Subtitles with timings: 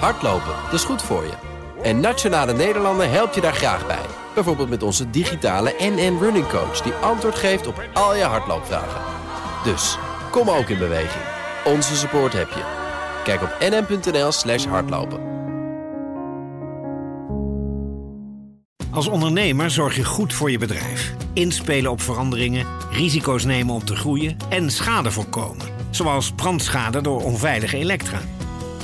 [0.00, 1.32] Hardlopen, dat is goed voor je.
[1.82, 4.06] En Nationale Nederlanden helpt je daar graag bij.
[4.34, 6.80] Bijvoorbeeld met onze digitale NN Running Coach...
[6.80, 9.00] die antwoord geeft op al je hardloopvragen.
[9.64, 9.98] Dus,
[10.30, 11.24] kom ook in beweging.
[11.64, 12.62] Onze support heb je.
[13.24, 15.32] Kijk op nn.nl slash hardlopen.
[18.90, 21.14] Als ondernemer zorg je goed voor je bedrijf.
[21.32, 25.66] Inspelen op veranderingen, risico's nemen om te groeien en schade voorkomen.
[25.90, 28.18] Zoals brandschade door onveilige elektra.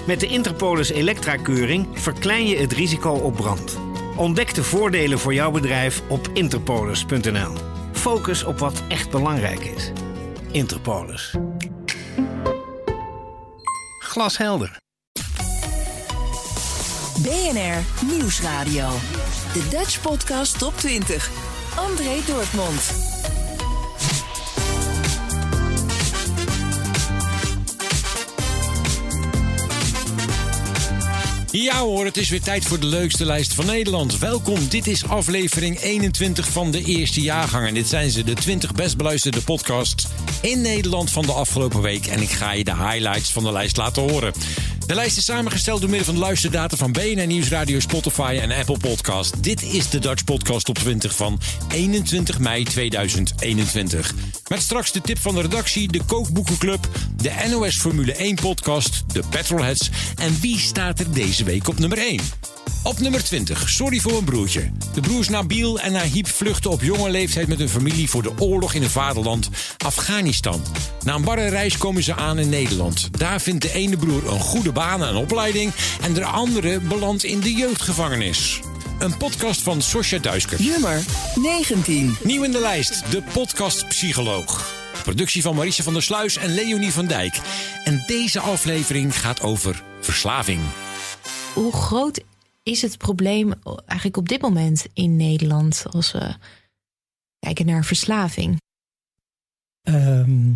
[0.07, 3.79] Met de Interpolis Elektra-keuring verklein je het risico op brand.
[4.17, 7.53] Ontdek de voordelen voor jouw bedrijf op interpolis.nl.
[7.93, 9.93] Focus op wat echt belangrijk is.
[10.51, 11.35] Interpolis.
[13.99, 14.77] Glashelder.
[17.23, 18.89] BNR Nieuwsradio.
[19.53, 21.31] De Dutch Podcast Top 20.
[21.77, 23.20] André Dortmund.
[31.53, 34.19] Ja hoor, het is weer tijd voor de leukste lijst van Nederland.
[34.19, 37.67] Welkom, dit is aflevering 21 van de eerste jaargang.
[37.67, 40.07] En dit zijn ze, de 20 best beluisterde podcasts
[40.43, 42.07] in Nederland van de afgelopen week.
[42.07, 44.33] En ik ga je de highlights van de lijst laten horen.
[44.91, 49.43] De lijst is samengesteld door middel van luisterdata van BNN Nieuwsradio, Spotify en Apple Podcast.
[49.43, 51.41] Dit is de Dutch Podcast op 20 van
[51.73, 54.15] 21 mei 2021.
[54.49, 59.23] Met straks de tip van de redactie, de Kookboekenclub, de NOS Formule 1 podcast, de
[59.31, 62.21] Petrolheads en wie staat er deze week op nummer 1?
[62.83, 64.71] Op nummer 20, Sorry voor een broertje.
[64.95, 68.75] De broers Nabil en Nahib vluchten op jonge leeftijd met hun familie voor de oorlog
[68.75, 70.63] in hun vaderland Afghanistan.
[71.05, 73.19] Na een barre reis komen ze aan in Nederland.
[73.19, 77.41] Daar vindt de ene broer een goede baan en opleiding en de andere belandt in
[77.41, 78.61] de jeugdgevangenis.
[78.99, 80.63] Een podcast van Sosja Duisker.
[80.63, 82.17] Nummer 19.
[82.25, 84.75] Nieuw in de lijst, de podcast Psycholoog.
[85.03, 87.41] Productie van Marisa van der Sluis en Leonie van Dijk.
[87.85, 90.61] En deze aflevering gaat over verslaving.
[91.55, 92.21] Hoe groot
[92.63, 93.53] is het probleem
[93.87, 96.35] eigenlijk op dit moment in Nederland als we
[97.39, 98.57] kijken naar verslaving?
[99.83, 100.51] Ehm,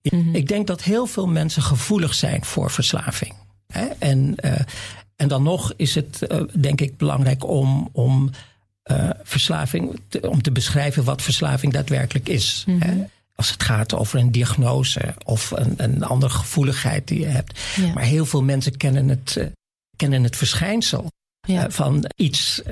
[0.00, 0.34] ik, Mhm.
[0.34, 3.34] ik denk dat heel veel mensen gevoelig zijn voor verslaving.
[3.72, 3.86] Hè?
[3.98, 4.60] En, eh,
[5.16, 8.30] en dan nog is het, eh, denk ik, belangrijk om, om
[8.82, 12.64] eh, verslaving, te, om te beschrijven wat verslaving daadwerkelijk is.
[12.66, 12.80] Mhm.
[12.80, 13.04] Hè?
[13.34, 17.60] Als het gaat over een diagnose of een, een andere gevoeligheid die je hebt.
[17.76, 17.92] Ja.
[17.92, 19.50] Maar heel veel mensen kennen het,
[19.96, 21.10] kennen het verschijnsel
[21.46, 21.70] Ja.
[21.70, 22.62] van iets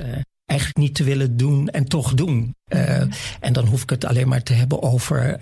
[0.45, 2.55] eigenlijk niet te willen doen en toch doen.
[2.63, 3.01] Eh,
[3.39, 5.37] En dan hoef ik het alleen maar te hebben over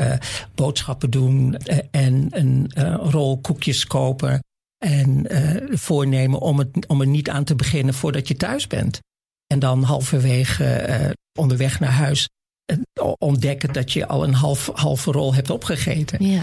[0.55, 1.55] boodschappen doen
[1.91, 4.39] en een rol koekjes kopen.
[4.85, 8.99] En eh, voornemen om, het, om er niet aan te beginnen voordat je thuis bent.
[9.47, 11.09] En dan halverwege eh,
[11.39, 12.29] onderweg naar huis
[12.65, 12.77] eh,
[13.17, 16.25] ontdekken dat je al een half, halve rol hebt opgegeten.
[16.25, 16.41] Ja.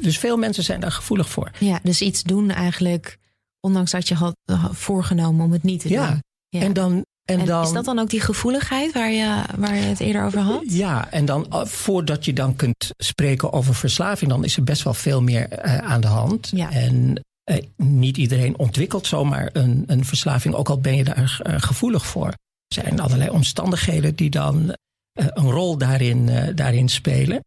[0.00, 1.50] Dus veel mensen zijn daar gevoelig voor.
[1.58, 3.18] ja, dus iets doen eigenlijk,
[3.60, 4.34] ondanks dat je had
[4.70, 6.08] voorgenomen om het niet te Ja.
[6.08, 6.22] doen.
[6.48, 6.60] Ja.
[6.60, 7.04] En dan.
[7.24, 10.24] En, En dan is dat dan ook die gevoeligheid waar je, waar je het eerder
[10.24, 10.62] over had?
[10.66, 14.94] Ja, en dan voordat je dan kunt spreken over verslaving, dan is er best wel
[14.94, 16.50] veel meer aan de hand.
[16.54, 16.70] Ja.
[16.70, 17.20] En
[17.50, 22.06] eh, niet iedereen ontwikkelt zomaar een, een verslaving, ook al ben je daar eh, gevoelig
[22.06, 22.26] voor.
[22.26, 22.34] Er
[22.82, 24.76] zijn allerlei omstandigheden die dan
[25.12, 27.44] eh, een rol daarin, daarin spelen.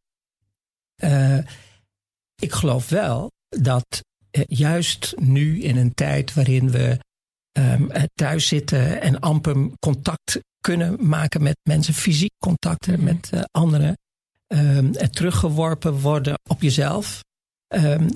[2.42, 4.02] Ik geloof wel dat
[4.48, 7.00] juist nu in een tijd waarin we
[7.52, 13.04] eh, thuis zitten en amper contact kunnen maken met mensen, fysiek contacten Mhm.
[13.04, 13.98] met anderen,
[14.48, 17.22] en teruggeworpen worden op jezelf,
[17.68, 18.08] ehm,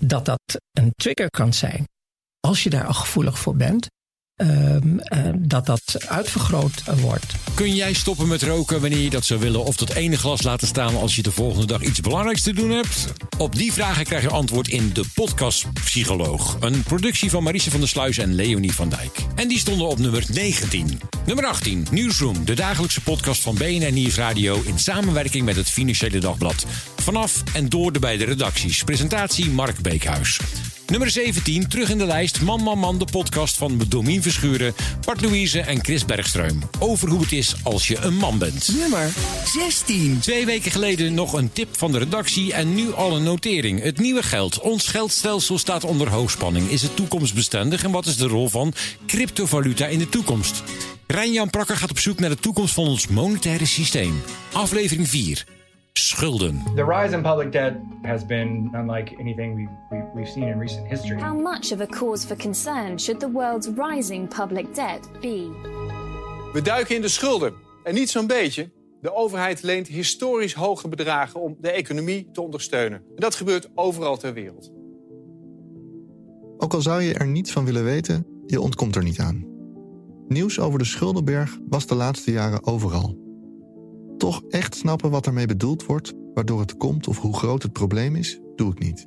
[0.00, 1.84] dat dat een trigger kan zijn.
[2.40, 3.86] Als je daar al gevoelig voor bent,
[4.40, 7.34] ehm, eh, dat dat uitvergroot wordt.
[7.54, 10.66] Kun jij stoppen met roken wanneer je dat zou willen of dat ene glas laten
[10.66, 13.06] staan als je de volgende dag iets belangrijks te doen hebt?
[13.38, 16.56] Op die vragen krijg je antwoord in de podcast Psycholoog.
[16.60, 19.18] Een productie van Marise van der Sluis en Leonie van Dijk.
[19.34, 21.00] En die stonden op nummer 19.
[21.26, 26.66] Nummer 18, Nieuwsroom, de dagelijkse podcast van BNN Nieuwsradio in samenwerking met het Financiële Dagblad.
[26.96, 28.84] Vanaf en door de beide redacties.
[28.84, 30.40] Presentatie Mark Beekhuis.
[30.90, 32.40] Nummer 17, terug in de lijst.
[32.40, 34.74] Man, man, man, de podcast van Domien Verschuren,
[35.04, 36.58] Bart Louise en Chris Bergström.
[36.78, 38.68] Over hoe het is als je een man bent.
[38.78, 39.12] Nummer
[39.44, 40.18] 16.
[40.20, 43.82] Twee weken geleden nog een tip van de redactie en nu al een notering.
[43.82, 44.60] Het nieuwe geld.
[44.60, 46.68] Ons geldstelsel staat onder hoogspanning.
[46.70, 48.74] Is het toekomstbestendig en wat is de rol van
[49.06, 50.62] cryptovaluta in de toekomst?
[51.06, 54.22] Rijn-Jan Prakker gaat op zoek naar de toekomst van ons monetaire systeem.
[54.52, 55.59] Aflevering 4.
[55.92, 56.62] Schulden.
[56.74, 60.88] The rise in public debt has been unlike anything we've, we, we've seen in recent
[60.88, 61.20] history.
[61.20, 65.50] How much of a cause for concern should the world's rising public debt be?
[66.52, 67.54] We duiken in de schulden.
[67.82, 68.70] En niet zo'n beetje.
[69.00, 72.98] De overheid leent historisch hoge bedragen om de economie te ondersteunen.
[72.98, 74.72] En dat gebeurt overal ter wereld.
[76.58, 79.44] Ook al zou je er niets van willen weten, je ontkomt er niet aan.
[80.28, 83.29] Nieuws over de schuldenberg was de laatste jaren overal.
[84.20, 88.16] Toch echt snappen wat ermee bedoeld wordt, waardoor het komt of hoe groot het probleem
[88.16, 89.06] is, doe ik niet.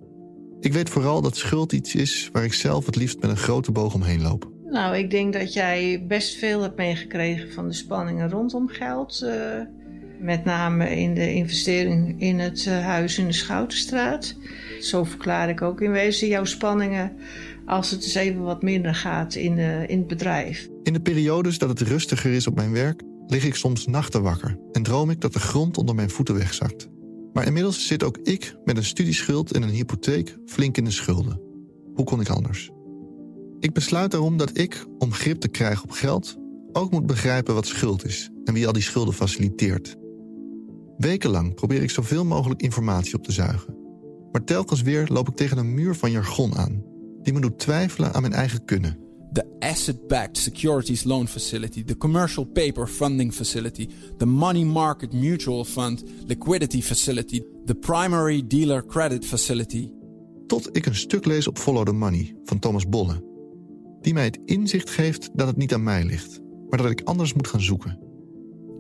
[0.60, 3.72] Ik weet vooral dat schuld iets is waar ik zelf het liefst met een grote
[3.72, 4.52] boog omheen loop.
[4.66, 9.22] Nou, ik denk dat jij best veel hebt meegekregen van de spanningen rondom geld.
[9.24, 9.32] Uh,
[10.20, 14.36] met name in de investering in het uh, huis in de Schoutenstraat.
[14.80, 17.12] Zo verklaar ik ook in wezen jouw spanningen
[17.66, 20.68] als het eens even wat minder gaat in, de, in het bedrijf.
[20.84, 23.02] In de periodes dat het rustiger is op mijn werk,
[23.34, 26.90] lig ik soms nachten wakker en droom ik dat de grond onder mijn voeten wegzakt.
[27.34, 31.42] Maar inmiddels zit ook ik met een studieschuld en een hypotheek flink in de schulden.
[31.94, 32.72] Hoe kon ik anders?
[33.60, 36.38] Ik besluit daarom dat ik, om grip te krijgen op geld,
[36.72, 39.96] ook moet begrijpen wat schuld is en wie al die schulden faciliteert.
[40.98, 43.78] Wekenlang probeer ik zoveel mogelijk informatie op te zuigen.
[44.32, 46.84] Maar telkens weer loop ik tegen een muur van jargon aan,
[47.22, 49.03] die me doet twijfelen aan mijn eigen kunnen.
[49.34, 56.04] The Asset-Backed Securities Loan Facility, the Commercial Paper Funding Facility, the Money Market Mutual Fund
[56.28, 59.92] Liquidity Facility, the Primary Dealer Credit Facility.
[60.48, 63.24] Tot ik een stuk lees op Follow the Money van Thomas Bolle,
[64.02, 67.34] die mij het inzicht geeft dat het niet aan mij ligt, maar dat ik anders
[67.34, 68.00] moet gaan zoeken.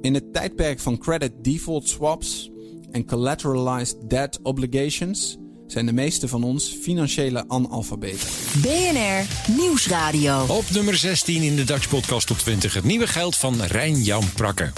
[0.01, 2.51] In het tijdperk van credit default swaps
[2.91, 5.37] en collateralized debt obligations
[5.73, 8.27] zijn de meeste van ons financiële analfabeten.
[8.61, 10.45] BNR Nieuwsradio.
[10.47, 14.71] Op nummer 16 in de Dutch Podcast op 20 het nieuwe geld van Rijn-Jan Prakke.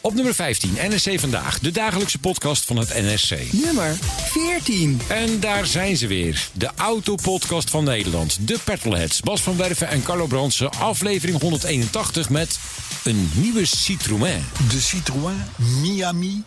[0.00, 3.52] Op nummer 15 NSC Vandaag, de dagelijkse podcast van het NSC.
[3.52, 5.00] Nummer 14.
[5.08, 6.48] En daar zijn ze weer.
[6.52, 8.48] De autopodcast van Nederland.
[8.48, 9.20] De Petrolheads.
[9.20, 10.70] Bas van Werven en Carlo Bransen.
[10.70, 12.58] Aflevering 181 met
[13.04, 14.44] een nieuwe Citroën.
[14.70, 15.42] De Citroën
[15.82, 16.42] Miami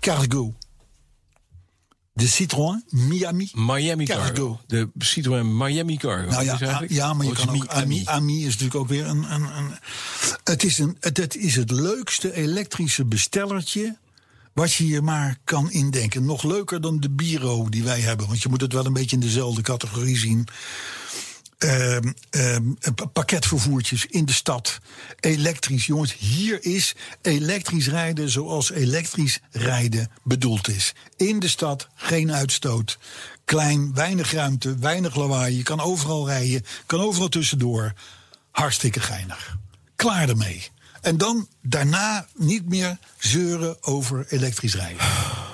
[0.00, 0.52] Cargo.
[2.14, 4.24] De Citroën Miami, Miami Cargo.
[4.24, 4.60] Cargo.
[4.66, 6.30] De Citroën Miami Cargo.
[6.30, 8.02] Nou ja, ja, maar je Oh, kan ook Ami.
[8.04, 9.32] Ami is natuurlijk ook weer een.
[9.32, 9.78] een, een
[10.44, 13.96] het, is een het, het is het leukste elektrische bestellertje.
[14.52, 16.24] Wat je je maar kan indenken.
[16.24, 18.26] Nog leuker dan de Biro die wij hebben.
[18.26, 20.46] Want je moet het wel een beetje in dezelfde categorie zien.
[21.64, 24.78] Ehm, ehm, pa- pakketvervoertjes in de stad.
[25.20, 25.86] Elektrisch.
[25.86, 30.92] Jongens, hier is elektrisch rijden zoals elektrisch rijden bedoeld is.
[31.16, 32.98] In de stad, geen uitstoot.
[33.44, 35.56] Klein, weinig ruimte, weinig lawaai.
[35.56, 37.92] Je kan overal rijden, kan overal tussendoor.
[38.50, 39.56] Hartstikke geinig.
[39.96, 40.68] Klaar ermee.
[41.00, 45.06] En dan daarna niet meer zeuren over elektrisch rijden.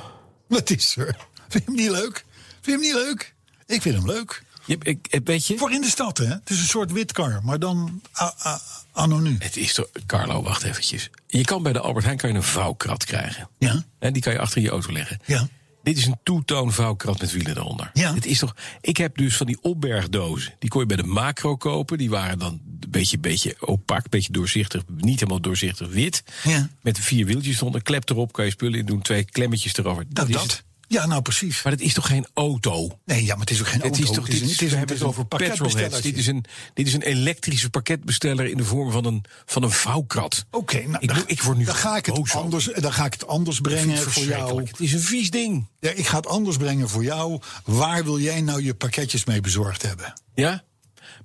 [0.48, 1.16] Wat is er?
[1.48, 2.24] Vind je hem niet leuk?
[2.60, 3.34] Vind je hem niet leuk?
[3.66, 4.42] Ik vind hem leuk.
[4.70, 5.58] Je, ik, weet je?
[5.58, 6.24] Voor in de stad, hè?
[6.26, 8.60] Het is een soort witkar, maar dan a- a-
[8.92, 9.36] anno nu.
[9.38, 11.10] Het is toch, Carlo, wacht eventjes.
[11.26, 13.48] Je kan bij de Albert Heijn kan je een vouwkrat krijgen.
[13.58, 13.84] Ja.
[13.98, 15.18] En die kan je achter je auto leggen.
[15.26, 15.48] Ja.
[15.82, 17.90] Dit is een toetoon vouwkrat met wielen eronder.
[17.92, 18.14] Ja.
[18.14, 20.54] Het is toch, ik heb dus van die opbergdozen.
[20.58, 21.98] Die kon je bij de macro kopen.
[21.98, 24.82] Die waren dan een beetje, beetje opaak, een beetje doorzichtig.
[24.96, 26.22] Niet helemaal doorzichtig wit.
[26.44, 26.68] Ja.
[26.82, 27.82] Met vier wieltjes eronder.
[27.82, 29.02] Klep erop, kan je spullen in doen.
[29.02, 30.04] Twee klemmetjes erover.
[30.08, 30.42] Dat Nou, is dat.
[30.56, 30.64] het.
[30.90, 31.62] Ja, nou precies.
[31.62, 32.98] Maar het is toch geen auto?
[33.04, 34.02] Nee, ja, maar het is ook geen Het auto.
[34.02, 36.02] is toch, dit het is we hebben het over pakketbestellertje.
[36.02, 36.44] Dit is, een,
[36.74, 40.46] dit is een elektrische pakketbesteller in de vorm van een, van een vouwkrat.
[40.50, 43.12] Oké, nou, ik, dan, ik word nu dan ga ik het anders, dan ga ik
[43.12, 44.64] het anders brengen voor jou.
[44.64, 45.66] Het is een vies ding.
[45.80, 47.40] Ja, ik ga het anders brengen voor jou.
[47.64, 50.12] Waar wil jij nou je pakketjes mee bezorgd hebben?
[50.34, 50.62] Ja?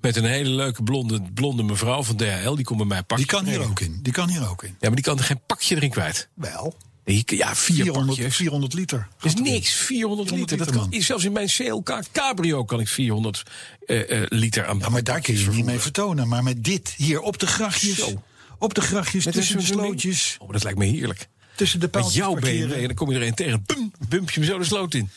[0.02, 2.56] Met een hele leuke blonde, blonde mevrouw van DHL.
[2.56, 3.28] Die komt bij mij pakken.
[3.28, 4.00] Die kan hier ook in.
[4.02, 4.70] Die kan hier ook in.
[4.70, 6.30] Ja, maar die kan er geen pakje erin kwijt.
[6.34, 6.76] Wel.
[7.06, 8.36] Ja, vier 400, pakjes.
[8.36, 9.08] 400 liter.
[9.20, 10.58] Dat is niks, 400 liter.
[10.58, 13.44] Dat kan, zelfs in mijn CLK Cabrio kan ik 400
[13.86, 16.28] eh, eh, liter aan Ja, maar daar kun je je niet mee vertonen.
[16.28, 17.96] Maar met dit hier op de grachtjes.
[17.96, 18.24] Zo.
[18.60, 20.38] Op de grachtjes, Met tussen de slootjes.
[20.40, 21.28] Oh, dat lijkt me heerlijk.
[21.56, 22.76] Tussen de Met paaltjes jouw parkeren.
[22.78, 23.64] En dan kom je er een tegen.
[23.66, 25.10] Bum, bump je hem zo de sloot in.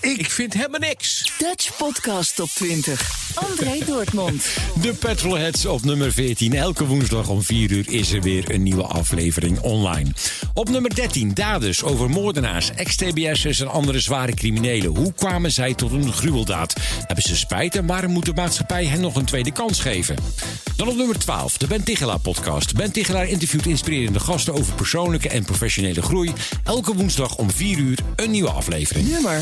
[0.00, 1.32] Ik, ik vind helemaal niks.
[1.38, 3.24] Dutch Podcast Top 20.
[3.34, 4.46] André Dortmund.
[4.80, 6.54] De Petrolheads op nummer 14.
[6.54, 10.10] Elke woensdag om 4 uur is er weer een nieuwe aflevering online.
[10.54, 14.96] Op nummer 13 daders over moordenaars, ex-TBS'ers en andere zware criminelen.
[14.96, 16.74] Hoe kwamen zij tot een gruweldaad?
[17.06, 20.16] Hebben ze spijt en waarom moet de maatschappij hen nog een tweede kans geven?
[20.76, 22.74] Dan op nummer 12, de Ben Tichelaar podcast.
[22.74, 26.32] Ben Tichelaar interviewt inspirerende gasten over persoonlijke en professionele groei.
[26.64, 29.08] Elke woensdag om 4 uur een nieuwe aflevering.
[29.08, 29.40] Nummer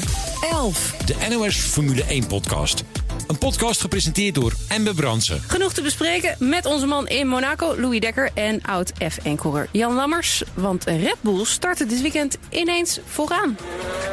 [0.51, 0.97] 11.
[1.05, 2.85] De NOS Formule 1 podcast.
[3.27, 5.41] Een podcast gepresenteerd door Embe Brandsen.
[5.47, 10.43] Genoeg te bespreken met onze man in Monaco, Louis Dekker en oud F1-coureur Jan Lammers.
[10.55, 13.57] Want Red Bull startte dit weekend ineens vooraan.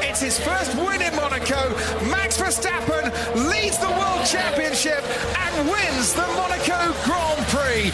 [0.09, 1.75] It's his first win in Monaco.
[2.09, 5.03] Max Verstappen leads the World Championship
[5.33, 7.91] and wins the Monaco Grand Prix.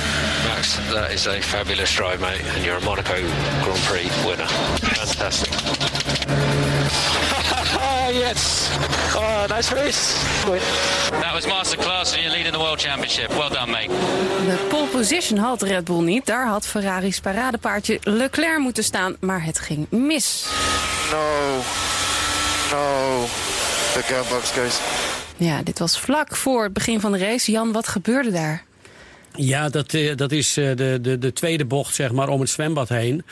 [0.48, 3.16] Max, that is a fabulous drive, mate, and you're a Monaco
[3.64, 4.48] Grand Prix winner.
[4.48, 5.54] Fantastic.
[8.18, 8.70] yes.
[9.16, 10.16] Oh, nice race.
[10.50, 10.60] Win.
[11.22, 13.30] That was masterclass and you're leading the World Championship.
[13.30, 13.88] Well done, mate.
[14.46, 16.26] De pole position had Red Bull niet.
[16.26, 20.46] Daar had Ferrari's paradepaardje Leclerc moeten staan, maar het ging mis.
[21.12, 21.56] No.
[22.72, 23.26] No.
[23.94, 24.80] The gearbox goes.
[25.38, 27.52] Ja, dit was vlak voor het begin van de race.
[27.52, 28.64] Jan, wat gebeurde daar?
[29.40, 32.50] Ja, dat, eh, dat is eh, de, de, de tweede bocht zeg maar, om het
[32.50, 33.24] zwembad heen.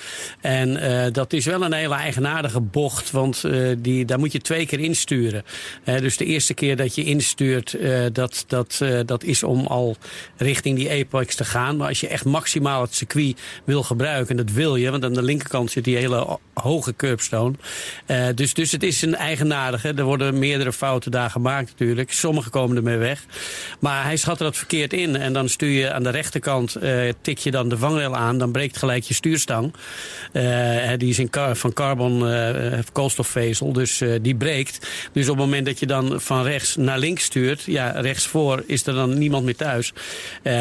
[0.41, 3.43] En uh, dat is wel een hele eigenaardige bocht, want
[3.77, 5.43] die, daar moet je twee keer insturen.
[5.83, 7.77] Dus de eerste keer dat je instuurt,
[8.11, 9.95] dat, dat, dat is om al
[10.37, 11.77] richting die apex te gaan.
[11.77, 15.13] Maar als je echt maximaal het circuit wil gebruiken, en dat wil je, want aan
[15.13, 17.53] de linkerkant zit die hele hoge curbstone.
[18.35, 19.93] dus, dus het is een eigenaardige.
[19.93, 22.11] Er worden meerdere fouten daar gemaakt natuurlijk.
[22.11, 23.25] Sommige komen ermee weg.
[23.79, 27.37] Maar hij schatte dat verkeerd in en dan stuur je aan de rechterkant uh, tik
[27.37, 29.73] je dan de vangrail aan, dan breekt gelijk je stuurstang.
[30.33, 34.87] Uh, die is in car van carbon uh, koolstofvezel, dus die breekt.
[35.11, 38.85] Dus op het moment dat je dan van rechts naar links stuurt, ja, rechtsvoor is
[38.85, 39.93] er dan niemand meer thuis.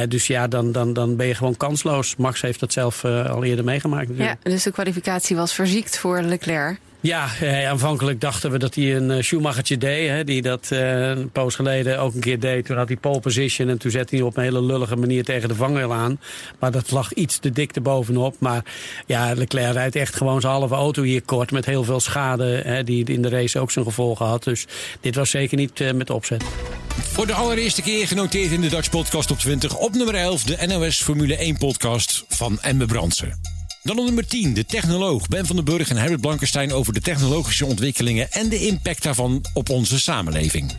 [0.09, 2.17] dus ja, dan, dan, dan ben je gewoon kansloos.
[2.17, 4.09] Max heeft dat zelf al eerder meegemaakt.
[4.09, 4.39] Natuurlijk.
[4.43, 6.79] Ja, dus de kwalificatie was verziekt voor Leclerc.
[7.05, 10.09] Ja, eh, aanvankelijk dachten we dat hij een uh, Schumachertje deed.
[10.09, 12.65] Hè, die dat uh, een poos geleden ook een keer deed.
[12.65, 15.49] Toen had hij pole position en toen zette hij op een hele lullige manier tegen
[15.49, 16.21] de vangrail aan.
[16.59, 18.37] Maar dat lag iets te dik erbovenop.
[18.39, 18.65] Maar
[19.07, 21.51] ja, Leclerc rijdt echt gewoon zijn halve auto hier kort.
[21.51, 24.45] Met heel veel schade hè, die in de race ook zijn gevolgen had.
[24.45, 24.67] Dus
[25.01, 26.45] dit was zeker niet uh, met opzet.
[26.89, 29.77] Voor de allereerste keer genoteerd in de Dutch Podcast op 20.
[29.77, 33.54] Op nummer 11 de NOS Formule 1 podcast van Emme Brandsen.
[33.85, 37.01] Dan op nummer 10, de technoloog Ben van den Burg en Herbert Blankenstein over de
[37.01, 40.73] technologische ontwikkelingen en de impact daarvan op onze samenleving.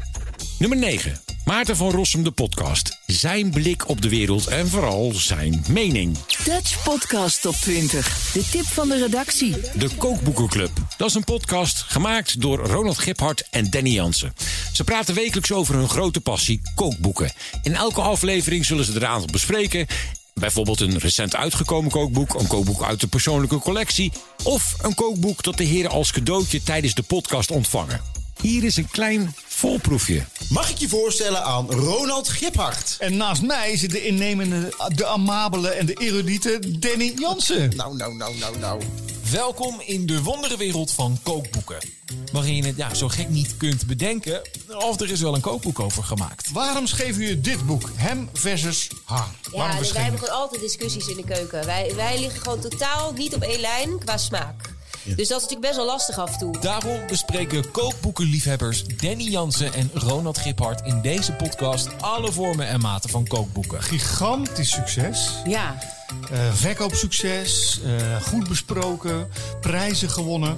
[0.59, 2.99] Nummer 9, Maarten van Rossum, de podcast.
[3.05, 6.17] Zijn blik op de wereld en vooral zijn mening.
[6.43, 8.31] Dutch Podcast Top 20.
[8.33, 9.55] De tip van de redactie.
[9.75, 10.71] De Kookboekenclub.
[10.97, 14.33] Dat is een podcast gemaakt door Ronald Giphart en Danny Jansen.
[14.73, 17.31] Ze praten wekelijks over hun grote passie, kookboeken.
[17.63, 19.87] In elke aflevering zullen ze er een aantal bespreken
[20.39, 24.11] Bijvoorbeeld een recent uitgekomen kookboek, een kookboek uit de persoonlijke collectie
[24.43, 28.01] of een kookboek dat de heren als cadeautje tijdens de podcast ontvangen.
[28.41, 30.23] Hier is een klein volproefje.
[30.49, 32.95] Mag ik je voorstellen aan Ronald Giphart?
[32.99, 37.75] En naast mij zit de innemende, de amabele en de erudite Danny Jansen.
[37.75, 38.81] Nou, nou, nou, nou, nou.
[39.31, 41.77] Welkom in de wonderenwereld van kookboeken.
[42.31, 44.41] Waarin je het ja, zo gek niet kunt bedenken
[44.77, 46.51] of er is wel een kookboek over gemaakt.
[46.51, 47.89] Waarom schreef u dit boek?
[47.95, 49.29] Hem versus haar.
[49.51, 51.65] Ja, wij hebben gewoon altijd discussies in de keuken.
[51.65, 54.74] Wij, wij liggen gewoon totaal niet op één lijn qua smaak.
[55.05, 55.15] Ja.
[55.15, 56.59] Dus dat is natuurlijk best wel lastig af en toe.
[56.59, 63.09] Daarom bespreken kookboekenliefhebbers Danny Jansen en Ronald Giphart in deze podcast alle vormen en maten
[63.09, 63.83] van kookboeken.
[63.83, 65.29] Gigantisch succes.
[65.45, 65.77] Ja.
[66.31, 69.29] Uh, verkoopsucces, uh, goed besproken,
[69.61, 70.57] prijzen gewonnen.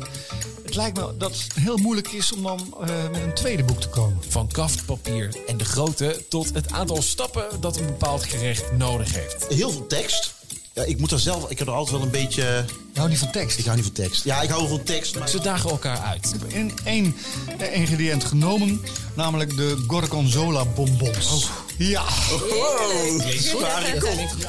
[0.65, 3.81] Het lijkt me dat het heel moeilijk is om dan uh, met een tweede boek
[3.81, 4.17] te komen.
[4.27, 9.47] Van kaftpapier en de grootte tot het aantal stappen dat een bepaald gerecht nodig heeft.
[9.47, 10.36] Heel veel tekst.
[10.77, 12.41] Ja, ik moet er zelf, ik heb er altijd wel een beetje.
[12.41, 13.57] Je houdt niet van tekst?
[13.57, 14.23] Ik hou niet van tekst.
[14.23, 15.15] Ja, ik hou wel van tekst.
[15.15, 15.29] Maar...
[15.29, 16.33] Ze dagen elkaar uit.
[16.33, 17.15] Ik heb in één
[17.71, 18.81] ingrediënt genomen,
[19.13, 21.31] namelijk de Gorgonzola bonbons.
[21.31, 21.43] Oh.
[21.77, 22.01] Ja.
[22.01, 23.25] Oh,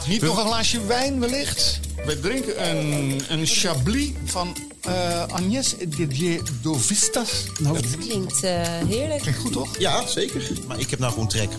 [0.09, 1.81] Niet nog een glaasje wijn wellicht?
[2.05, 4.57] We drinken een, een Chablis van
[4.89, 7.45] uh, Agnès Didier Dovistas.
[7.59, 8.51] Nou, dat klinkt uh,
[8.89, 9.21] heerlijk.
[9.21, 9.79] Klinkt goed, toch?
[9.79, 10.43] Ja, zeker.
[10.67, 11.51] Maar ik heb nou gewoon trek.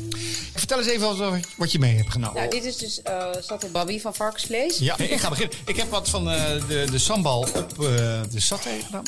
[0.70, 2.36] Vertel eens even wat, wat je mee hebt genomen.
[2.36, 4.78] Nou, dit is dus uh, saté babi van varkensvlees.
[4.78, 5.58] Ja, nee, ik ga beginnen.
[5.66, 7.88] Ik heb wat van uh, de, de sambal op uh,
[8.32, 9.04] de saté gedaan.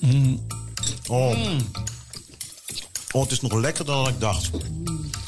[0.00, 0.46] Mm.
[1.08, 1.36] Oh.
[1.36, 1.70] Mm.
[3.12, 4.50] oh, het is nog lekkerder dan ik dacht.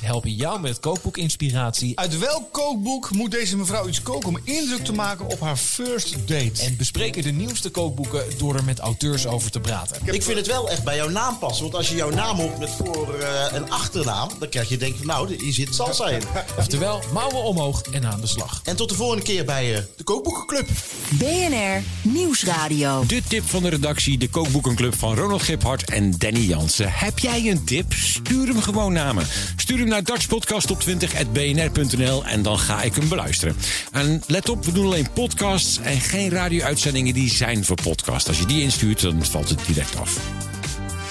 [0.05, 1.99] Helpen jou met kookboekinspiratie.
[1.99, 6.17] Uit welk kookboek moet deze mevrouw iets koken om indruk te maken op haar first
[6.29, 6.63] date?
[6.63, 9.97] En bespreken de nieuwste kookboeken door er met auteurs over te praten.
[10.05, 11.63] Ik, ik vind het wel echt bij jouw naam passen.
[11.63, 14.97] Want als je jouw naam op met voor- uh, en achternaam, dan krijg je denk
[14.97, 16.23] van nou, hier zit salsa in.
[16.59, 18.61] Oftewel, mouwen omhoog en aan de slag.
[18.65, 20.69] En tot de volgende keer bij uh, de Kookboekenclub.
[21.11, 23.07] BNR Nieuwsradio.
[23.07, 26.93] De tip van de redactie, de Kookboekenclub van Ronald Giphart en Danny Jansen.
[26.93, 27.93] Heb jij een tip?
[27.93, 29.23] Stuur hem gewoon naar me.
[29.57, 33.57] Stuur hem naar dutchpodcast20.bnr.nl en dan ga ik hem beluisteren.
[33.93, 38.29] En let op, we doen alleen podcasts en geen radio-uitzendingen die zijn voor podcast.
[38.29, 40.19] Als je die instuurt, dan valt het direct af.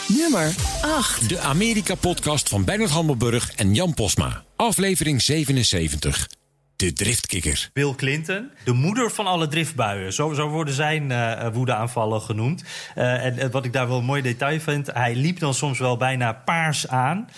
[0.07, 1.29] Nummer 8.
[1.29, 4.43] De Amerika-podcast van Bernard Hammelburg en Jan Posma.
[4.55, 6.42] Aflevering 77.
[6.83, 7.69] De driftkikker.
[7.73, 10.13] Bill Clinton, de moeder van alle driftbuien.
[10.13, 12.63] Zo, worden zijn uh, woedeaanvallen genoemd.
[12.97, 14.93] Uh, en, en, wat ik daar wel een mooi detail vind...
[14.93, 17.29] hij liep dan soms wel bijna paars aan.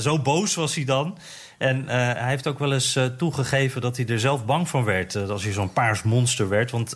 [0.00, 1.18] Zo boos was hij dan.
[1.58, 4.84] En eh, hij heeft ook wel eens eh, toegegeven dat hij er zelf bang van
[4.84, 5.14] werd.
[5.14, 6.70] eh, als hij zo'n paars monster werd.
[6.70, 6.94] Want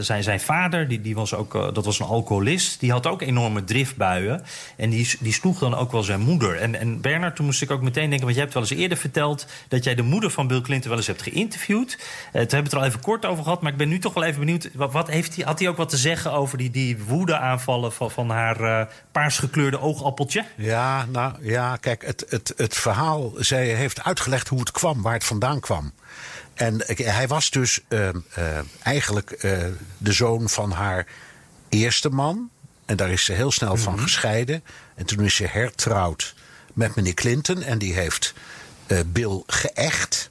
[0.00, 2.80] zijn, zijn vader, die, die was ook, dat was een alcoholist.
[2.80, 4.42] Die had ook enorme driftbuien.
[4.76, 6.56] En die, die sloeg dan ook wel zijn moeder.
[6.56, 8.20] En, en Bernard, toen moest ik ook meteen denken...
[8.20, 9.46] want jij hebt wel eens eerder verteld...
[9.68, 11.88] dat jij de moeder van Bill Clinton wel eens hebt geïnterviewd.
[11.88, 13.62] Toen hebben we het er al even kort over gehad.
[13.62, 14.70] Maar ik ben nu toch wel even benieuwd...
[14.74, 17.92] wat, wat heeft hij, had hij ook wat te zeggen over die, die woedeaanvallen...
[17.92, 20.44] van, van haar eh, paarsgekleurde oogappeltje?
[20.56, 25.12] Ja, nou ja, kijk, het, het, het verhaal, zij heeft uitgelegd hoe het kwam, waar
[25.12, 25.92] het vandaan kwam.
[26.54, 28.14] En hij was dus eh, eh,
[28.82, 29.66] eigenlijk eh,
[29.98, 31.06] de zoon van haar
[31.68, 32.50] eerste man.
[32.84, 34.64] En daar is ze heel snel van gescheiden.
[34.94, 36.34] En toen is ze hertrouwd
[36.72, 37.62] met meneer Clinton.
[37.62, 38.34] En die heeft
[38.86, 40.30] eh, Bill geëcht.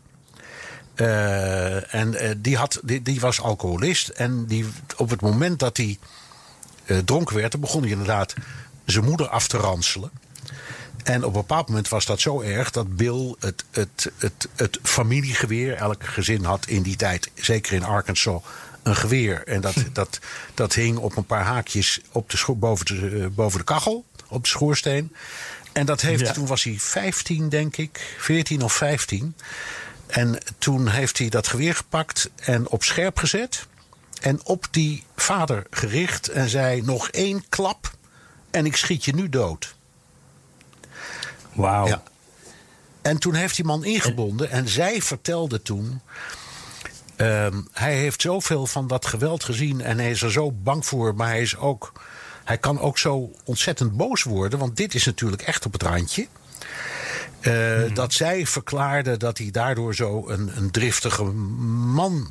[0.96, 4.08] En die, had, die, die was alcoholist.
[4.08, 4.65] En die,
[4.98, 6.00] op het moment dat hij
[7.05, 8.34] dronken werd, dan begon hij inderdaad
[8.86, 10.12] zijn moeder af te ranselen.
[11.03, 14.79] En op een bepaald moment was dat zo erg dat Bill het, het, het, het
[14.84, 18.41] familiegeweer, elk gezin had in die tijd, zeker in Arkansas,
[18.84, 19.43] een geweer.
[19.48, 20.20] En dat, dat,
[20.53, 24.43] dat hing op een paar haakjes op de boven, de, eh, boven de kachel, op
[24.43, 25.15] de schoorsteen.
[25.72, 26.31] En dat heeft, Ja.
[26.31, 29.36] toen was hij 15, denk ik, 14 of 15.
[30.08, 33.67] En toen heeft hij dat geweer gepakt en op scherp gezet.
[34.22, 37.91] En op die vader gericht en zei: Nog één klap
[38.51, 39.75] en ik schiet je nu dood.
[41.53, 41.88] Wauw.
[41.88, 42.03] Ja.
[43.01, 46.01] En toen heeft die man ingebonden en zij vertelde toen.
[47.15, 51.15] ehm, hij heeft zoveel van dat geweld gezien en hij is er zo bang voor,
[51.15, 51.91] maar hij is ook.
[52.43, 56.27] Hij kan ook zo ontzettend boos worden, want dit is natuurlijk echt op het randje.
[57.39, 62.27] Eh, Dat zij verklaarde dat hij daardoor zo een, een driftige man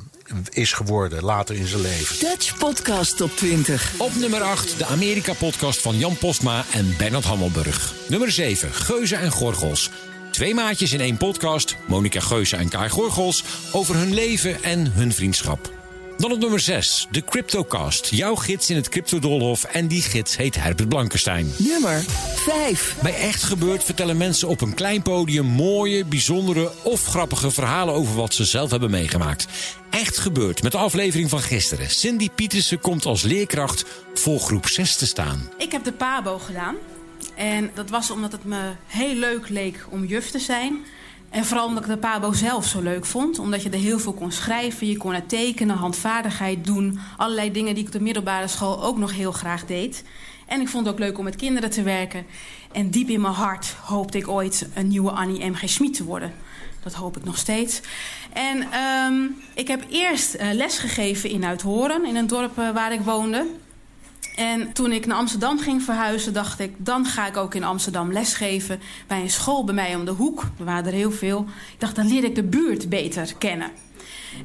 [0.49, 2.19] is geworden later in zijn leven.
[2.19, 3.93] Dutch Podcast Top 20.
[3.97, 7.93] Op nummer 8 de Amerika-podcast van Jan Postma en Bernard Hammelburg.
[8.07, 9.89] Nummer 7 Geuze en Gorgels.
[10.31, 15.13] Twee maatjes in één podcast, Monica Geuze en Kai Gorgels, over hun leven en hun
[15.13, 15.80] vriendschap.
[16.21, 18.05] Dan op nummer 6, de Cryptocast.
[18.05, 21.53] Jouw gids in het cryptodolhof en die gids heet Herbert Blankenstein.
[21.57, 22.03] Nummer
[22.35, 22.95] 5.
[23.01, 28.15] Bij Echt Gebeurd vertellen mensen op een klein podium mooie, bijzondere of grappige verhalen over
[28.15, 29.47] wat ze zelf hebben meegemaakt.
[29.89, 31.89] Echt Gebeurd met de aflevering van gisteren.
[31.89, 35.49] Cindy Pietersen komt als leerkracht voor groep 6 te staan.
[35.57, 36.75] Ik heb de PABO gedaan.
[37.35, 40.85] En dat was omdat het me heel leuk leek om juf te zijn.
[41.31, 43.39] En vooral omdat ik de PABO zelf zo leuk vond.
[43.39, 46.99] Omdat je er heel veel kon schrijven, je kon er tekenen, handvaardigheid doen.
[47.17, 50.03] Allerlei dingen die ik op de middelbare school ook nog heel graag deed.
[50.47, 52.25] En ik vond het ook leuk om met kinderen te werken.
[52.71, 55.53] En diep in mijn hart hoopte ik ooit een nieuwe Annie M.
[55.53, 55.69] G.
[55.69, 56.33] Schmid te worden.
[56.83, 57.81] Dat hoop ik nog steeds.
[58.33, 59.15] En ehm,
[59.53, 63.47] ik heb eerst eh, les gegeven in Uithoren, in een dorp eh, waar ik woonde.
[64.35, 66.73] En toen ik naar Amsterdam ging verhuizen, dacht ik...
[66.77, 70.43] dan ga ik ook in Amsterdam lesgeven bij een school bij mij om de hoek.
[70.59, 71.45] Er waren er heel veel.
[71.73, 73.71] Ik dacht, dan leer ik de buurt beter kennen.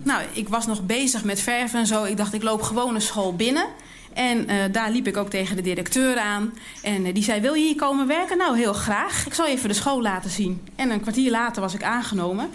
[0.02, 2.04] Nou, ik was nog bezig met verven en zo.
[2.04, 3.66] Ik dacht, ik loop gewoon een school binnen.
[4.12, 6.54] En eh, daar liep ik ook tegen de directeur aan.
[6.82, 8.38] En eh, die zei, wil je hier komen werken?
[8.38, 9.26] Nou, heel graag.
[9.26, 10.60] Ik zal even de school laten zien.
[10.76, 12.50] En een kwartier later was ik aangenomen.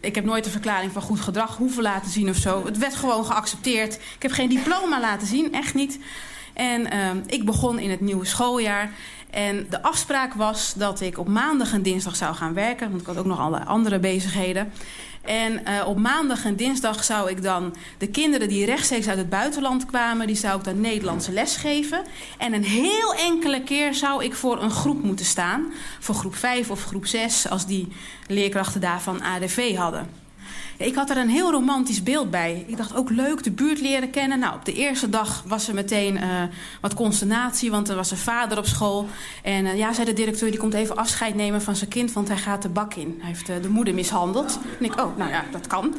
[0.00, 2.64] Ik heb nooit een verklaring van goed gedrag hoeven laten zien of zo.
[2.64, 3.94] Het werd gewoon geaccepteerd.
[3.94, 5.98] Ik heb geen diploma laten zien, echt niet.
[6.54, 8.90] En ehm, ik begon in het nieuwe schooljaar.
[9.30, 12.88] En de afspraak was dat ik op maandag en dinsdag zou gaan werken.
[12.88, 14.72] Want ik had ook nog alle andere bezigheden.
[15.22, 19.28] En eh, op maandag en dinsdag zou ik dan de kinderen die rechtstreeks uit het
[19.28, 20.26] buitenland kwamen...
[20.26, 22.02] die zou ik dan Nederlandse les geven.
[22.38, 25.72] En een heel enkele keer zou ik voor een groep moeten staan.
[25.98, 27.88] Voor groep 5 of groep 6, als die
[28.26, 30.19] leerkrachten daarvan ADV hadden.
[30.80, 32.64] Ik had er een heel romantisch beeld bij.
[32.66, 34.38] Ik dacht ook leuk de buurt leren kennen.
[34.38, 36.42] Nou, op de eerste dag was er meteen eh,
[36.80, 39.06] wat consternatie, want er was een vader op school.
[39.42, 42.28] En eh, ja, zei de directeur, die komt even afscheid nemen van zijn kind, want
[42.28, 43.16] hij gaat de bak in.
[43.18, 44.58] Hij heeft eh, de moeder mishandeld.
[44.78, 45.94] En ik, oh, nou ja, dat kan.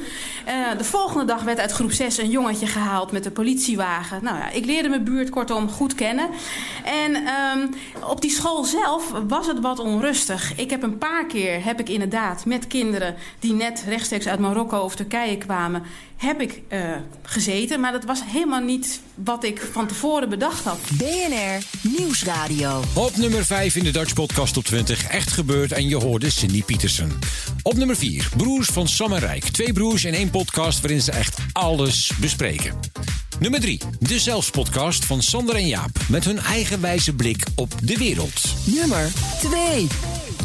[0.78, 4.24] De volgende dag werd uit groep 6 een jongetje gehaald met de politiewagen.
[4.24, 6.30] Nou ja, ik leerde mijn buurt kortom goed kennen.
[6.84, 7.68] En ehm,
[8.10, 10.58] op die school zelf was het wat onrustig.
[10.58, 14.71] Ik heb een paar keer, heb ik inderdaad met kinderen die net rechtstreeks uit Marokko
[14.80, 15.84] of Turkije kwamen,
[16.18, 16.80] heb ik eh,
[17.24, 17.80] gezeten.
[17.80, 20.80] Maar dat was helemaal niet wat ik van tevoren bedacht had.
[20.94, 22.82] BNR Nieuwsradio.
[22.94, 26.64] Op nummer 5 in de Dutch Podcast Top 20 Echt Gebeurd en je hoorde Cindy
[26.64, 27.20] Pietersen.
[27.62, 29.44] Op nummer 4 Broers van Sam en Rijk.
[29.44, 32.80] Twee broers in één podcast waarin ze echt alles bespreken.
[33.40, 35.98] Nummer 3 De Zelfspodcast van Sander en Jaap.
[36.10, 38.42] Met hun eigenwijze blik op de wereld.
[38.66, 39.88] Nummer 2.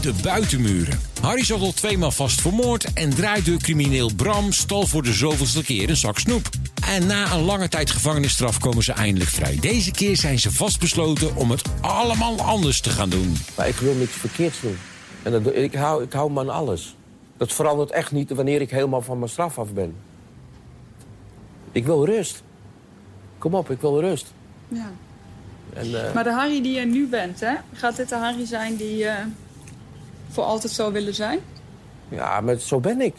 [0.00, 0.98] De buitenmuren.
[1.20, 5.88] Harry zat al tweemaal vast vermoord en draaideurcrimineel crimineel Bram stal voor de zoveelste keer
[5.88, 6.48] een zak snoep.
[6.86, 9.56] En na een lange tijd gevangenisstraf komen ze eindelijk vrij.
[9.60, 13.36] Deze keer zijn ze vastbesloten om het allemaal anders te gaan doen.
[13.56, 14.76] Maar ik wil niks verkeerds doen.
[15.22, 16.96] En dat, ik, hou, ik hou me aan alles.
[17.36, 19.94] Dat verandert echt niet wanneer ik helemaal van mijn straf af ben.
[21.72, 22.42] Ik wil rust.
[23.38, 24.32] Kom op, ik wil rust.
[24.68, 24.90] Ja.
[25.74, 27.54] En, eh, Maar de Harry die je nu bent, hè?
[27.72, 29.14] gaat dit de Harry zijn die je
[30.28, 31.38] voor altijd zou willen zijn?
[32.08, 33.14] Ja, maar zo ben ik.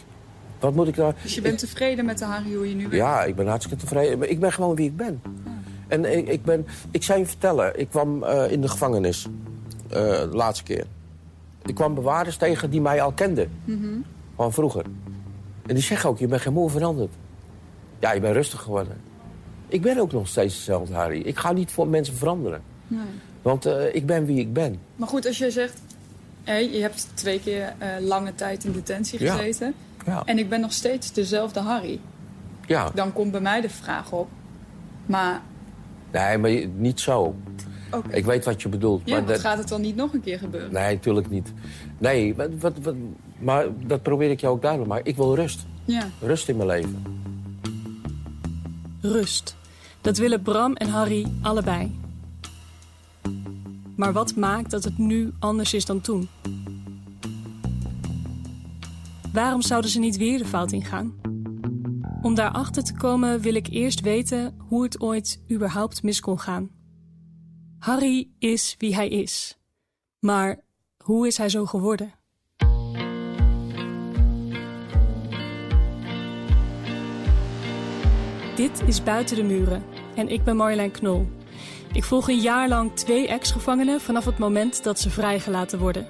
[0.60, 1.14] Wat moet ik nou...
[1.22, 2.94] Dus je bent tevreden met de Harry hoe je nu bent?
[2.94, 4.18] Ja, ik ben hartstikke tevreden.
[4.20, 5.22] Maar ik ben gewoon wie ik ben.
[5.88, 6.68] En ik, ik ben...
[6.92, 9.28] Ik zou je vertellen, ik kwam eh, in de gevangenis.
[9.90, 10.86] eh, de laatste keer.
[11.66, 13.52] Ik kwam bewaarders tegen die mij al kenden.
[13.66, 13.88] Mhm.
[14.36, 14.86] Van vroeger.
[15.66, 17.12] En die zeggen ook, je bent geen moe veranderd.
[18.00, 18.98] Ja, je bent rustig geworden.
[19.68, 21.22] Ik ben ook nog steeds dezelfde, Harry.
[21.22, 22.62] Ik ga niet voor mensen veranderen.
[22.88, 23.00] Nee.
[23.42, 24.80] Want eh, ik ben wie ik ben.
[24.96, 25.82] Maar goed, als je zegt,
[26.54, 29.74] je hebt twee keer eh, lange tijd in detentie gezeten.
[30.06, 30.22] Ja.
[30.26, 32.00] En ik ben nog steeds dezelfde Harry.
[32.66, 32.92] Ja.
[32.96, 34.30] Dan komt bij mij de vraag op.
[35.06, 35.42] Maar
[36.12, 37.36] Nee, maar niet zo.
[37.92, 38.16] Oké.
[38.16, 39.02] Ik weet wat je bedoelt.
[39.06, 40.74] ja, maar dat- gaat het dan niet nog een keer gebeuren?
[40.74, 41.54] Nee, natuurlijk niet.
[41.98, 42.96] Nee, wat, wat, wat-
[43.40, 45.12] maar dat probeer ik jou ook duidelijk te maken.
[45.12, 45.66] Ik wil rust.
[45.86, 46.08] Ja.
[46.22, 47.04] Rust in mijn leven.
[49.02, 49.56] Rust.
[50.02, 52.00] Dat willen Bram en Harry allebei.
[53.98, 56.30] Maar wat maakt dat het nu anders is dan toen?
[59.34, 61.14] Waarom zouden ze niet weer de fout ingaan?
[62.22, 66.70] Om daarachter te komen wil ik eerst weten hoe het ooit überhaupt mis kon gaan.
[67.80, 69.58] Harry is wie hij is.
[70.20, 70.60] Maar
[71.04, 72.14] hoe is hij zo geworden?
[78.56, 79.84] Dit is Buiten de Muren
[80.16, 81.28] en ik ben Marjolein Knol.
[81.98, 86.08] Ik volg een jaar lang twee ex-gevangenen vanaf het moment dat ze vrijgelaten worden.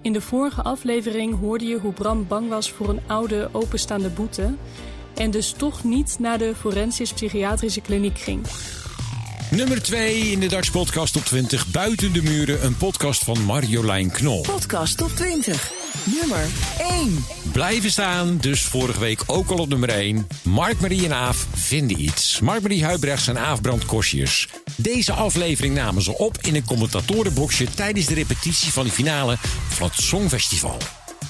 [0.00, 4.54] In de vorige aflevering hoorde je hoe Bram bang was voor een oude openstaande boete
[5.14, 8.46] en dus toch niet naar de forensisch-psychiatrische kliniek ging.
[9.50, 11.66] Nummer 2 in de Dutch Podcast op 20.
[11.66, 14.40] Buiten de muren, een podcast van Marjolein Knol.
[14.40, 15.81] Podcast top 20.
[16.04, 16.46] Nummer
[16.78, 17.24] 1.
[17.52, 20.26] Blijven staan, dus vorige week ook al op nummer 1.
[20.42, 22.40] Mark-Marie en Aaf vinden iets.
[22.40, 24.48] Mark-Marie Huibrechts en Aaf Brand Kosjes.
[24.76, 27.66] Deze aflevering namen ze op in een commentatorenboxje...
[27.74, 29.36] tijdens de repetitie van de finale
[29.68, 30.76] van het Songfestival.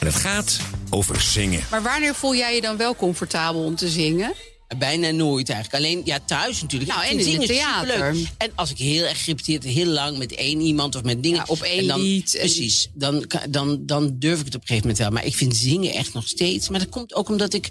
[0.00, 1.60] En het gaat over zingen.
[1.70, 4.32] Maar wanneer voel jij je dan wel comfortabel om te zingen?
[4.78, 5.84] Bijna nooit eigenlijk.
[5.84, 6.90] Alleen ja, thuis natuurlijk.
[6.90, 8.16] Nou, en in het zingen theater.
[8.36, 11.48] En als ik heel erg gerepeteerd heel lang met één iemand of met dingen.
[11.48, 12.88] op één en dan, lied Precies.
[12.94, 15.10] Dan, dan, dan durf ik het op een gegeven moment wel.
[15.10, 16.68] Maar ik vind zingen echt nog steeds.
[16.68, 17.68] Maar dat komt ook omdat ik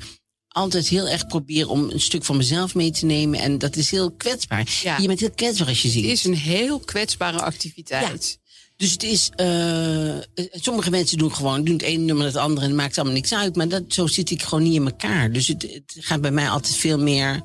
[0.47, 3.39] altijd heel erg probeer om een stuk van mezelf mee te nemen.
[3.39, 4.97] En dat is heel kwetsbaar.
[4.99, 6.09] Je bent heel kwetsbaar als je zingt.
[6.09, 8.39] Het is een heel kwetsbare activiteit.
[8.82, 9.30] Dus het is.
[9.36, 10.15] eh,
[10.52, 13.34] sommige mensen doen gewoon doen het ene nummer het andere en het maakt allemaal niks
[13.34, 13.56] uit.
[13.56, 15.32] Maar dat, zo zit ik gewoon niet in elkaar.
[15.32, 17.41] Dus het, het gaat bij mij altijd veel meer.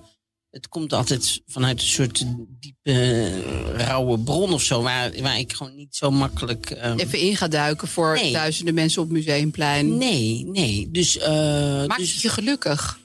[0.50, 2.24] Het komt altijd vanuit een soort
[2.60, 4.82] diepe, rauwe bron of zo.
[4.82, 6.70] Waar, waar ik gewoon niet zo makkelijk.
[6.70, 8.32] eh, Even in gaat duiken voor Nee.
[8.32, 9.96] duizenden mensen op Museumplein.
[9.96, 10.88] Nee, nee.
[10.90, 12.98] Dus, eh Maakt dus het je gelukkig?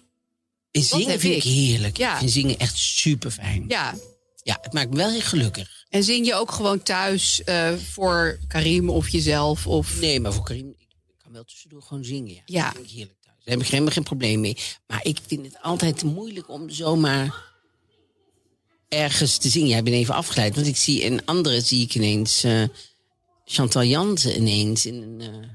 [0.72, 1.52] in zingen vind ik ik.
[1.52, 1.98] heerlijk.
[1.98, 2.12] Ja.
[2.14, 3.66] Ik vind zingen echt super fijn.
[3.68, 3.96] Ja.
[4.44, 5.86] Ja, het maakt me wel heel gelukkig.
[5.90, 9.68] En zing je ook gewoon thuis eh, voor Karim of jezelf?
[9.68, 10.00] Of...
[10.00, 10.88] Nee, maar voor Karim, ik
[11.24, 12.34] kan wel tussendoor gewoon zingen.
[12.36, 12.44] Ja.
[12.46, 12.72] Ja.
[12.72, 13.38] Dat heerlijk thuis.
[13.44, 14.58] Daar heb ik helemaal geen probleem mee.
[14.88, 17.50] Maar ik vind het altijd moeilijk om zomaar
[18.90, 19.68] ergens te zingen.
[19.70, 22.64] Ja, ik ben even afgeleid, want ik zie een andere zie ik ineens eh,
[23.46, 25.22] Chantal Jansen ineens in een.
[25.22, 25.50] eh,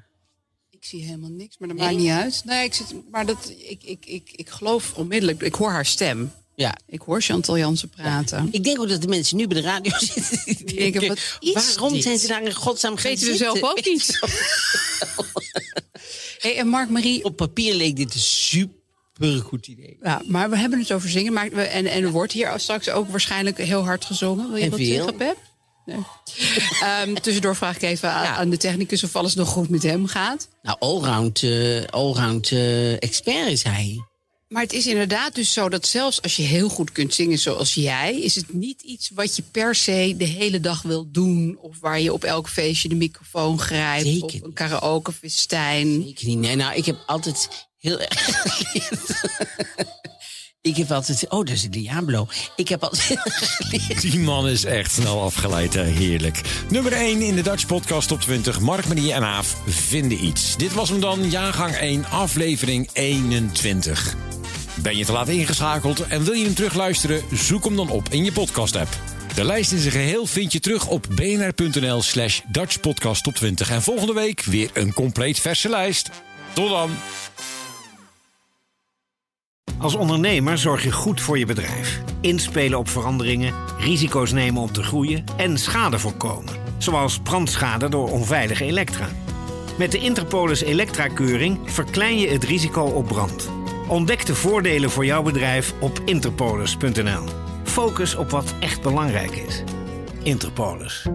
[0.70, 1.86] Ik zie helemaal niks, maar dat Nee?
[1.86, 2.42] maakt niet uit.
[2.44, 5.42] Nee, ik zit, maar dat, ik, ik, ik, ik geloof onmiddellijk.
[5.42, 6.32] Ik hoor haar stem.
[6.56, 6.76] Ja.
[6.86, 8.48] Ik hoor Chantal Jansen praten.
[8.50, 10.66] Ik denk ook dat de mensen nu bij de radio zitten.
[10.66, 12.02] Die wat waarom dit?
[12.02, 13.36] zijn ze daar in godsnaam zitten?
[13.36, 14.18] zelf ook niet.
[16.38, 17.24] hey, en Mark Marie.
[17.24, 19.96] Op papier leek dit een super goed idee.
[20.02, 21.32] Ja, maar we hebben het over zingen.
[21.32, 24.48] Maar we, en, en er wordt hier straks ook waarschijnlijk heel hard gezongen.
[24.48, 24.94] Wil je En wat veel.
[24.94, 25.36] zeggen, Pep?
[25.86, 25.98] Nee.
[26.82, 30.06] Ehm, tussendoor vraag ik even aan, aan de technicus of alles nog goed met hem
[30.06, 30.48] gaat.
[30.62, 34.04] Nou, allround, eh, allround eh, expert is hij.
[34.48, 37.74] Maar het is inderdaad dus zo dat zelfs als je heel goed kunt zingen zoals
[37.74, 41.58] jij, is het niet iets wat je per se de hele dag wil doen.
[41.60, 44.22] Of waar je op elk feestje de microfoon grijpt.
[44.22, 46.02] of een karaokefestijn.
[46.02, 46.38] Zeker niet.
[46.38, 48.44] Nee, nou, ik heb altijd heel erg
[50.60, 51.24] Ik heb altijd...
[51.28, 52.28] Oh, dat is een Diablo.
[52.56, 54.00] Ik heb altijd geleerd...
[54.00, 55.82] Die man is echt snel afgeleid, hè?
[55.82, 56.40] heerlijk.
[56.70, 58.60] Nummer 1 in de Dutch Podcast Top 20.
[58.60, 60.56] Mark, Marie en Aaf vinden iets.
[60.56, 64.35] Dit was hem dan, jaargang 1, aflevering 21.
[64.82, 67.22] Ben je te laat ingeschakeld en wil je hem terugluisteren?
[67.32, 68.98] Zoek hem dan op in je podcast-app.
[69.34, 73.70] De lijst in zijn geheel vind je terug op bnr.nl slash Dutch Podcast Top 20.
[73.70, 76.10] En volgende week weer een compleet verse lijst.
[76.52, 76.90] Tot dan!
[79.78, 82.00] Als ondernemer zorg je goed voor je bedrijf.
[82.20, 86.54] Inspelen op veranderingen, risico's nemen om te groeien en schade voorkomen.
[86.78, 89.08] Zoals brandschade door onveilige elektra.
[89.78, 93.50] Met de Interpolis Elektra-keuring verklein je het risico op brand.
[93.88, 97.24] Ontdek de voordelen voor jouw bedrijf op interpolis.nl.
[97.64, 99.62] Focus op wat echt belangrijk is.
[100.22, 101.06] Interpolis.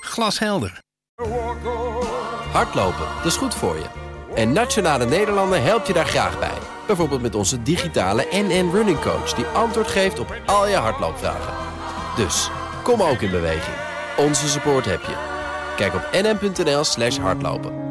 [0.00, 0.78] Glashelder.
[2.52, 3.86] Hardlopen, dat is goed voor je.
[4.34, 6.58] En Nationale Nederlanden helpt je daar graag bij.
[6.86, 9.32] Bijvoorbeeld met onze digitale NN Running Coach...
[9.34, 11.54] die antwoord geeft op al je hardloopvragen.
[12.16, 12.50] Dus,
[12.82, 13.76] kom ook in beweging.
[14.16, 15.16] Onze support heb je.
[15.76, 17.85] Kijk op nn.nl slash hardlopen.